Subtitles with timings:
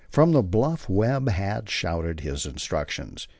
[0.09, 3.27] From the bluff Webb had shouted his instructions.